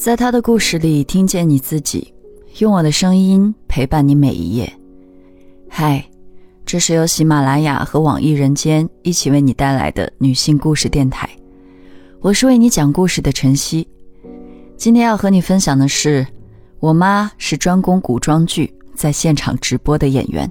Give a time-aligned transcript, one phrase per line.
[0.00, 2.10] 在他的故事里听见你自己，
[2.56, 4.72] 用我的声音陪伴你每一页。
[5.68, 6.02] 嗨，
[6.64, 11.28] 这是由喜马拉雅和网易人间一起为你带来的女性故事电台，
[12.20, 13.86] 我是为你讲故事的晨曦。
[14.74, 16.26] 今天要和你分享的是，
[16.78, 20.50] 我妈是专攻古装剧，在现场直播的演员。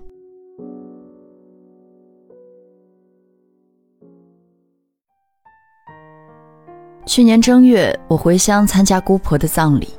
[7.09, 9.89] 去年正月，我回乡参加姑婆的葬礼。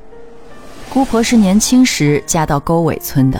[0.89, 3.37] 姑婆是年轻时嫁到沟尾村的，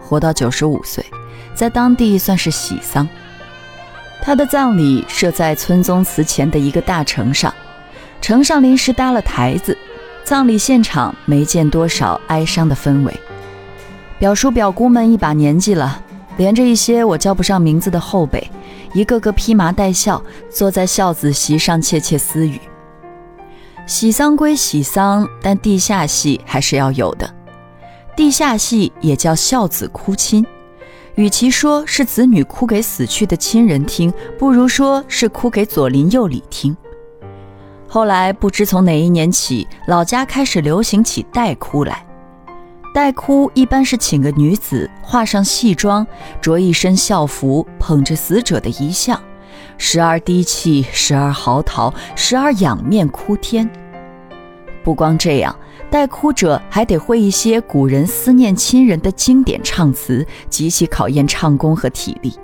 [0.00, 1.06] 活到九十五岁，
[1.54, 3.08] 在当地算是喜丧。
[4.20, 7.54] 她的葬礼设在村宗祠前的一个大城上，
[8.20, 9.78] 城上临时搭了台子，
[10.24, 13.14] 葬礼现场没见多少哀伤的氛围。
[14.18, 16.02] 表叔表姑们一把年纪了，
[16.36, 18.50] 连着一些我叫不上名字的后辈，
[18.92, 22.58] 一个个披麻戴孝，坐在孝子席上窃窃私语。
[23.86, 27.32] 喜丧归喜丧，但地下戏还是要有的。
[28.16, 30.44] 地下戏也叫孝子哭亲，
[31.16, 36.74] 与其说是子女哭给死去的亲人听，不如说是哭给左邻右里听。
[37.86, 42.06] 后来不知从哪一年起，老家开始流行起代哭来。
[42.94, 46.06] 代哭一般是请个女子化上戏装，
[46.40, 49.20] 着一身孝服，捧着死者的遗像。
[49.78, 53.68] 时而低泣，时而嚎啕，时而仰面哭天。
[54.82, 55.54] 不光这样，
[55.90, 62.34] 带哭者还得会一些古人思念亲人的经典唱词，极其考验唱功和体力。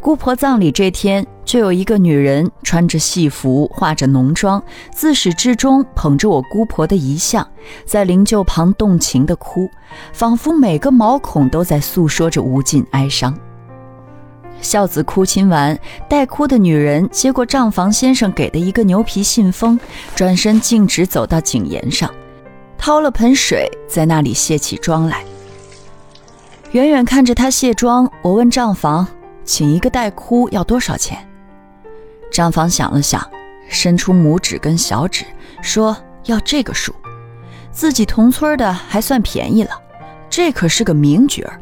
[0.00, 4.62] 姑婆葬礼这天，就有一个女人穿着戏服，化着浓妆，
[4.92, 7.48] 自始至终捧着我姑婆的遗像，
[7.86, 9.66] 在灵柩旁动情地哭，
[10.12, 13.34] 仿佛每个毛孔都在诉说着无尽哀伤。
[14.64, 19.78] 孝子哭亲完，带哭的女人接过账房先生给的一个牛皮信封，
[20.14, 22.12] 转身径直走到井沿上，
[22.78, 25.22] 掏了盆水，在那里卸起妆来。
[26.72, 29.06] 远远看着她卸妆，我问账房
[29.44, 31.18] ：“请一个带哭要多少钱？”
[32.32, 33.22] 账房想了想，
[33.68, 35.24] 伸出拇指跟小指，
[35.60, 35.94] 说
[36.24, 36.92] ：“要这个数。”
[37.70, 39.70] 自己同村的还算便宜了，
[40.30, 41.60] 这可是个名角儿。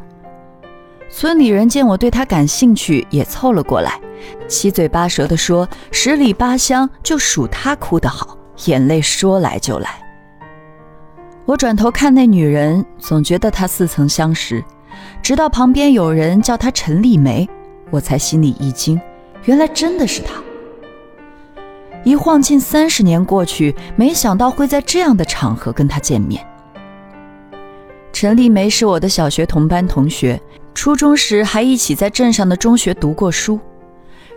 [1.15, 4.01] 村里人见我对他感兴趣，也凑了过来，
[4.47, 8.35] 七嘴八舌地说：“十里八乡就数他哭得好，
[8.65, 9.91] 眼泪说来就来。”
[11.45, 14.63] 我转头看那女人，总觉得她似曾相识，
[15.21, 17.47] 直到旁边有人叫她陈丽梅，
[17.91, 18.99] 我才心里一惊，
[19.45, 20.41] 原来真的是她。
[22.03, 26.43] 一晃近三十年过去，没想到会在这样的场合跟她见面。
[28.11, 30.41] 陈丽梅是我的小学同班同学。
[30.73, 33.59] 初中时还一起在镇上的中学读过书，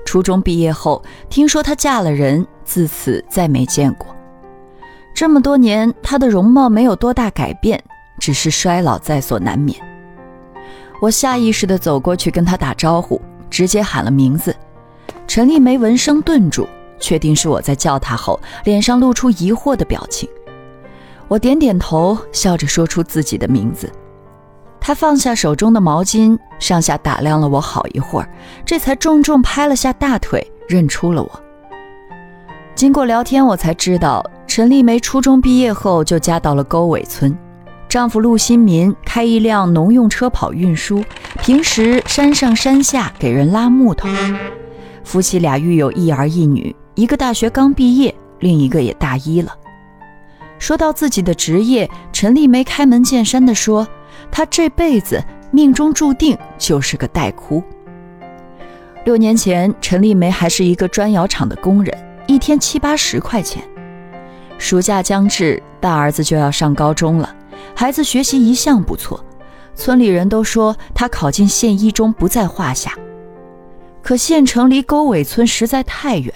[0.04, 4.14] 初中毕业后听说她嫁了人，自此再没见过。
[5.14, 7.82] 这么多年，她的容貌没有多大改变，
[8.20, 9.76] 只是衰老在所难免。
[11.00, 13.20] 我下意识地走过去跟她打招呼，
[13.50, 14.54] 直接喊了名字。
[15.26, 16.68] 陈丽梅闻声顿住，
[17.00, 20.28] 确定是我在叫她后，脸上露出疑惑的表情。
[21.28, 23.90] 我点点头，笑着说出自己的名字。
[24.86, 28.28] 他放下手中的毛巾，上下打量了我好一会儿，
[28.64, 31.42] 这才重重拍了下大腿，认出了我。
[32.76, 37.36] 经过聊天，我才知道陈丽梅初中毕业后就嫁到了沟尾村，
[37.88, 41.02] 丈夫陆新民开一辆农用车跑运输，
[41.42, 44.08] 平时山上山下给人拉木头。
[45.02, 49.52] 夫妻俩育有一儿一女，一个大学刚毕业，另一个也大一了。
[50.60, 53.84] 说到自己的职业，陈丽梅开门见山地说。
[54.30, 57.62] 他这辈子命中注定就是个代哭。
[59.04, 61.96] 六年前，陈丽梅还是一个砖窑厂的工人，
[62.26, 63.62] 一天七八十块钱。
[64.58, 67.34] 暑假将至，大儿子就要上高中了，
[67.74, 69.24] 孩子学习一向不错，
[69.74, 72.92] 村里人都说他考进县一中不在话下。
[74.02, 76.32] 可县城离沟尾村实在太远，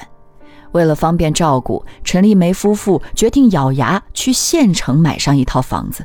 [0.72, 6.04] 为了方便照顾，陈丽梅夫妇决定咬牙去县城买上一套房子。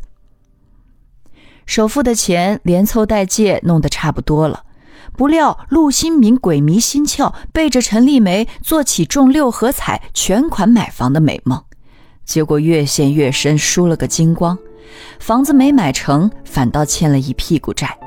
[1.65, 4.63] 首付的钱连凑带借弄得差不多了，
[5.17, 11.63] 不料陆新民鬼迷心窍，背着陈丽梅做起中六合彩全款买房的美梦，
[12.23, 14.57] 结果越陷越深，输了个精光，
[15.19, 17.97] 房子没买成，反倒欠了一屁股债。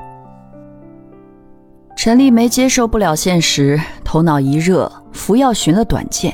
[1.97, 6.33] 陈丽梅接受不了现实，头脑一热，服药寻了短见，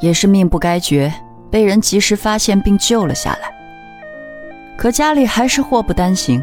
[0.00, 1.12] 也是命不该绝，
[1.50, 3.57] 被人及时发现并救了下来。
[4.78, 6.40] 可家里还是祸不单行，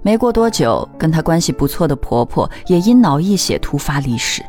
[0.00, 4.40] 没过多久，跟她关系不错的婆婆也因脑溢血突发离世。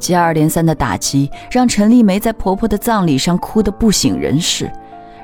[0.00, 4.68] 接二连三的打击让陈丽梅在婆婆的葬礼上哭得不省人事，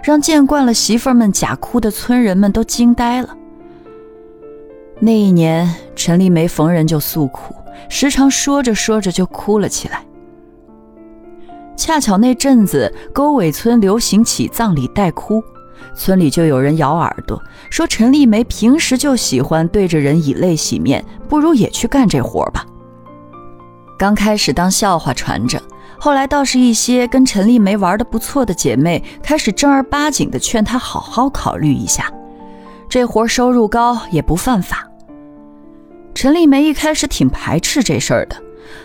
[0.04, 3.36] 让见惯了媳妇儿们假哭的村人们都惊呆了。
[5.00, 7.52] 那一年，陈丽梅逢人就诉苦，
[7.88, 10.04] 时常说着说着就哭了起来。
[11.76, 15.42] 恰巧那阵子沟尾村流行起葬礼带哭，
[15.94, 22.64] 村里就有人咬耳朵说陈丽梅平时就喜欢对着人以泪洗面，不如也去干这活吧。
[23.98, 25.60] 刚开始当笑话传着，
[25.98, 32.10] 后来倒是一些跟陈丽梅玩的不错的姐妹开始正儿八经的劝她好好考虑一下，
[32.88, 34.86] 这活收入高也不犯法。
[36.14, 38.36] 陈丽梅一开始挺排斥这事儿的，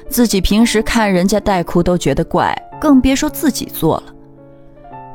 [0.09, 2.56] 自己平时看人家带哭都觉得怪。
[2.77, 4.14] 更别说自己做了。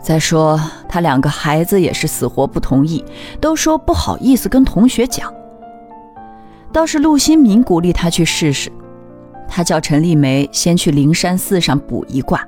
[0.02, 0.58] 再说
[0.88, 3.04] 他两个孩子也是死活不同意，
[3.40, 5.32] 都说不好意思跟同学讲。
[6.72, 8.72] 倒是陆新民鼓励他去试试，
[9.46, 12.46] 他叫陈丽梅先去灵山寺上卜一卦。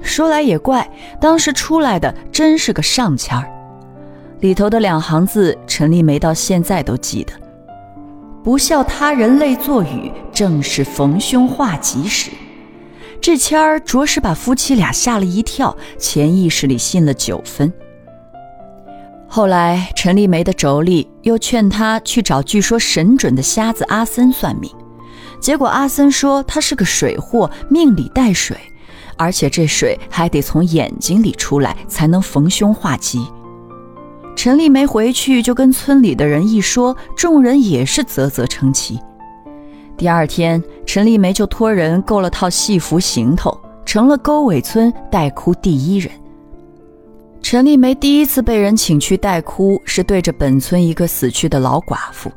[0.00, 0.88] 说来也怪，
[1.20, 3.50] 当时出来的真是个上签儿，
[4.40, 7.32] 里头的两行字，陈丽梅到现在都记得
[8.44, 12.30] ：“不笑他人泪作雨，正是逢凶化吉时。”
[13.24, 17.72] 这签儿着实把夫妻俩吓了一跳，潜意识里信了九分。
[19.26, 24.70] 后来陈丽梅的妯娌又劝她去找据说神准的瞎子阿森算命，
[25.40, 28.58] 结果阿森说他是个水货，命里带水，
[29.16, 33.26] 而且这水还得从眼睛里出来才能逢凶化吉。
[34.36, 39.00] 陈丽梅回去就跟村里的人一说，众人也是啧啧称奇。
[39.96, 40.60] 第二天，
[40.94, 46.08] 陈丽梅就托人购了套戏服行头，成了沟尾村带哭第一人。
[47.42, 52.30] 陈丽梅第一次被人请去带哭，是对着本村一个死去的老寡妇。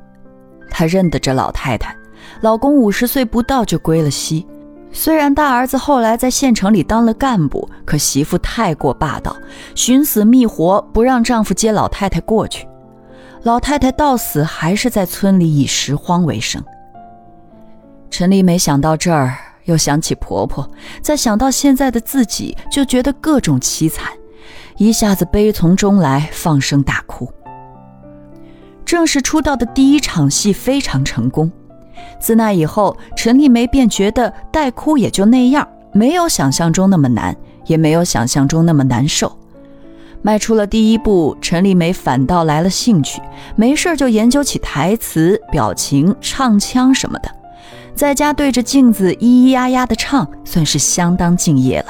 [0.72, 1.96] 她认得这老太太，
[2.42, 4.48] 老公五十岁不到就归了西。
[4.92, 9.38] 虽然大儿子后来在县城里当了干部，可媳妇太过霸道，
[9.76, 12.68] 寻死觅活不让丈夫接老太太过去。
[13.44, 16.60] 老太太到死还是在村里以拾荒为生。
[18.18, 20.68] 陈丽梅想到这儿，又想起婆婆，
[21.04, 24.12] 再想到现在的自己，就觉得各种凄惨，
[24.78, 27.32] 一下子悲从中来，放声大哭。
[28.84, 31.52] 正式出道的第一场戏非常成功，
[32.20, 37.38] 自那以后，陈丽梅便觉得带哭也就那样，没有想象中那么难，
[37.68, 39.32] 也没有想象中那么难受。
[40.24, 43.22] 迈出了第一步，陈丽梅反倒来了兴趣，
[43.56, 47.30] 没事就研究起台词、表情、唱腔什么的。
[47.98, 51.88] 在家对着镜子咿咿呀呀的唱，算是相当敬业了。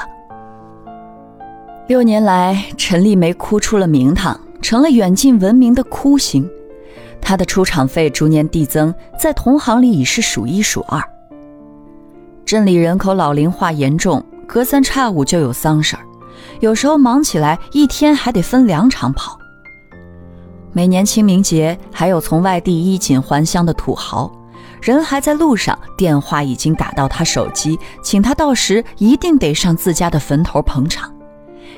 [1.86, 6.48] 六年来，陈丽梅哭出了名堂，成了远近闻名的哭星。
[7.20, 10.98] 她的出场费逐年递增，在同行里已是数一数二。
[12.46, 16.02] 镇里人口老龄化严重，隔三差五就有丧事儿，
[16.60, 19.38] 有时候忙起来一天还得分两场跑。
[20.72, 24.32] 每年清明节，还有从外地衣锦还乡的土豪。
[24.80, 31.12] 人还在路上，电话已经打到他手机，请他到时一定得上自家的坟头捧场，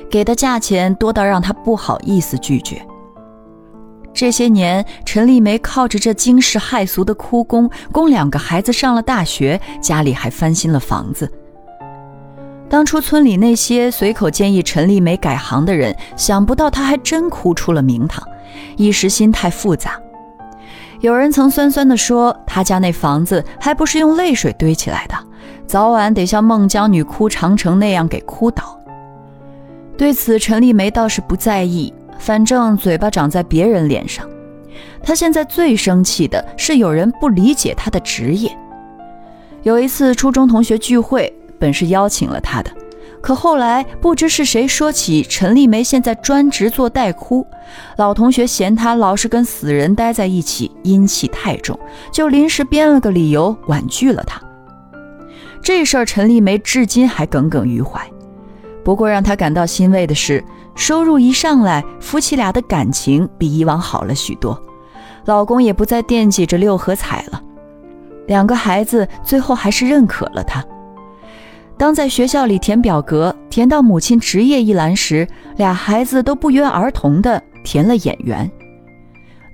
[0.09, 2.85] 给的价钱多到让他不好意思拒绝。
[4.13, 11.31] 这些年，陈丽梅靠着这惊世骇俗的哭功，供两个孩子上了大学，家里还翻新了房子。
[12.69, 18.25] 当初村里那些随口建议陈丽梅改行的人，想不到她还真哭出了名堂，
[18.77, 19.99] 一时心态复杂。
[21.01, 25.15] 有人曾酸酸地说：“他家那房子还不是用泪水堆起来的，
[25.65, 28.79] 早晚得像孟姜女哭长城那样给哭倒。”
[29.97, 34.27] 对此，陈丽梅倒是不在意，反正嘴巴长在别人脸上。
[35.01, 38.55] 她现在最生气的是有人不理解她的职业。
[39.63, 42.71] 有一次初中同学聚会，本是邀请了她的。
[43.21, 47.45] 可后来不知是谁说起陈丽梅现在专职做代哭，
[47.97, 51.79] 老同学嫌她老是跟死人待在一起，阴气太重，
[52.11, 54.41] 就临时编了个理由婉拒了她。
[55.61, 58.01] 这事儿陈丽梅至今还耿耿于怀。
[58.83, 64.59] 不过让她感到欣慰的是，收入一上来，夫妻俩的感情比以往好了许多，
[65.25, 67.39] 老公也不再惦记着六合彩了，
[68.25, 70.65] 两个孩子最后还是认可了她。
[71.81, 78.47] 当在学校里填表格，填到母亲职业一栏时，俩孩子都不约而同地填了演员。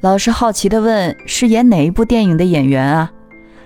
[0.02, 3.10] 老师好奇地问：“是演哪一部电影的演员啊？”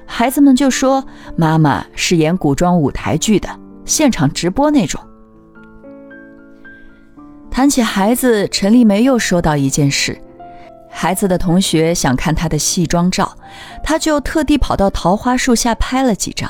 [0.06, 1.04] 孩子们就说
[1.36, 3.50] ：“妈妈是演古装舞台剧的，
[3.84, 5.02] 现场直播那种。”
[7.50, 10.16] 谈起孩子，陈丽梅又说到一件事：
[10.88, 13.36] 孩子的同学想看她的戏装照，
[13.84, 16.48] 她就特地跑到桃花树下拍了几张。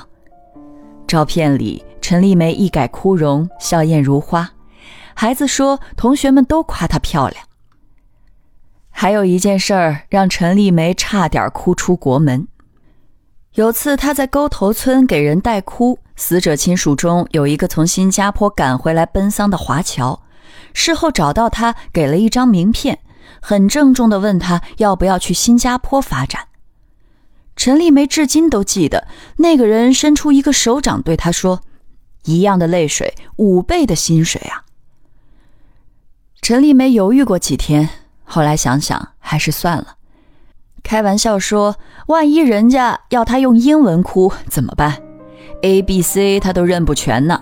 [1.07, 4.51] 照片里，陈丽梅一改枯容，笑靥如花。
[5.13, 7.45] 孩子说，同学们都夸她漂亮。
[8.89, 12.47] 还有一件事儿让陈丽梅差点哭出国门。
[13.53, 20.23] 有次她在沟头村给人代哭，死者亲属中有一个从新加坡赶回来奔丧的华侨，
[20.73, 22.99] 事后找到他，给了一张名片，
[23.41, 26.47] 很郑重地问他要不要去新加坡发展。
[27.55, 31.61] 陈丽梅至今都记得，那个人伸出一个手掌对她说
[32.25, 34.65] ：“一样的泪水，五倍的薪水啊。”
[36.41, 37.89] 陈丽梅犹豫过几天，
[38.23, 39.95] 后来想想还是算了，
[40.83, 41.75] 开玩笑说
[42.07, 45.01] ：“万一人家要她用英文哭怎么办
[45.61, 47.41] ？A、B、C 她都认不全呢。”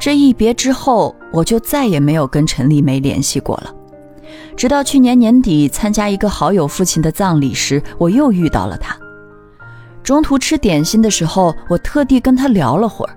[0.00, 3.74] 这一别之后，我就再也没有跟陈丽梅联系过了。
[4.56, 8.98] 直到去年年底参加一个好友父亲的葬礼时，我又遇到了他。
[10.02, 13.14] 中途吃点心的时候，我特地跟他聊了会儿。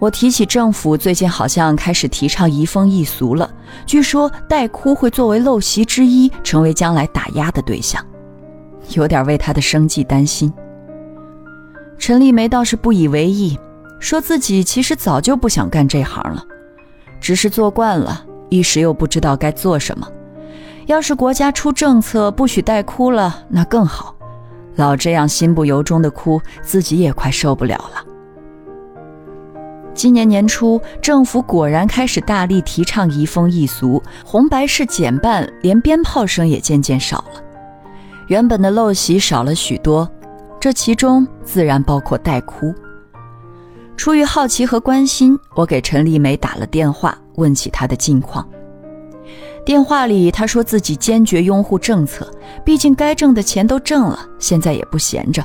[0.00, 3.48] 我提起政府最近好像开始提倡移风易俗了，
[3.84, 8.02] 据说带哭会作为陋习之一，成为将来打压的对象，
[8.94, 10.50] 有点为他的生计担心。
[11.98, 13.58] 陈丽梅倒是不以为意，
[13.98, 16.42] 说自己其实早就不想干这行了，
[17.20, 20.08] 只是做惯了，一时又不知道该做什么。
[20.86, 24.16] 要是国家出政策不许带哭了，那更好。
[24.76, 28.09] 老这样心不由衷的哭，自己也快受不了了。
[29.94, 37.42] 今年年初，政府果然开始大力提倡移风易俗，红白事减半，连鞭炮声也渐渐少了。
[38.28, 40.08] 原本的陋习少了许多，
[40.60, 42.72] 这其中自然包括带哭。
[43.96, 48.48] 出于好奇和关心，我给陈丽梅打了电话，问起她的近况。
[49.66, 52.26] 电话里，她说自己坚决拥护政策，
[52.64, 55.44] 毕竟该挣的钱都挣了，现在也不闲着，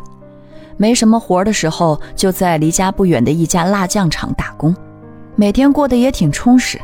[0.77, 4.75] 没什么活的时候，就在离家不远的一家辣酱厂打工，
[5.35, 6.79] 每天过得也挺充实。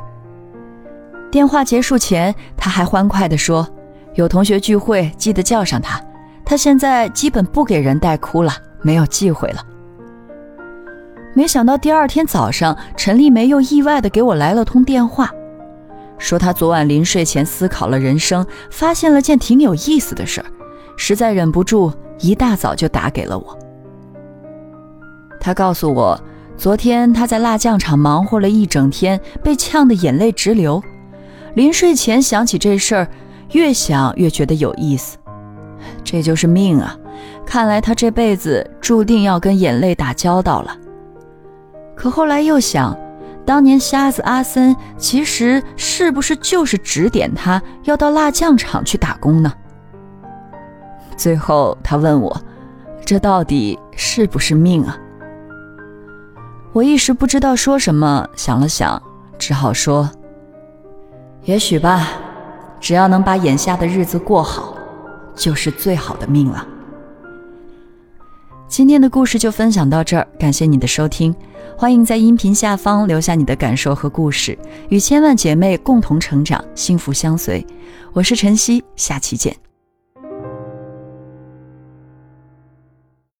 [1.29, 3.67] 电话结束前，他还欢快地说
[4.15, 6.01] ：“有同学聚会，记得叫上他。
[6.43, 9.63] 他现在基本不给人带哭了，没有忌讳了。”
[11.33, 15.29] 没想到第二天早上，陈丽梅又意外地给我来了通电话。
[16.17, 20.47] 说她昨晚临睡前思考了人生，发现了件挺有意思的事儿，
[20.97, 23.57] 实在忍不住，一大早就打给了我。
[25.41, 26.17] 他告诉我，
[26.55, 30.81] 昨天他在辣酱厂忙活了一整天，被呛得眼泪直流。
[31.55, 33.07] 临睡前想起这事儿，
[33.51, 35.17] 越想越觉得有意思。
[36.03, 36.95] 这就是命啊！
[37.45, 40.77] 看来他这辈子注定要跟眼泪打交道了。
[41.95, 42.95] 可后来又想。
[43.43, 49.51] 当年瞎子阿森其实是不是就是指点他要到辣酱厂去打工呢？
[51.17, 52.39] 最后他问我，
[53.03, 54.95] 这到底是不是命啊？
[56.73, 59.01] 我一时不知道说什么，想了想，
[59.37, 60.09] 只好说：
[61.43, 62.07] 也许吧，
[62.79, 64.73] 只要能把眼下的日子过好，
[65.35, 66.65] 就是最好的命了。
[68.69, 71.35] 今天的故事就分享到这儿，感谢你的收听。
[71.77, 77.65] 欢迎在音频下方留下你的感受和故事，与千万姐妹共同成长，幸福相随。
[78.13, 79.53] 我是晨曦，下期见。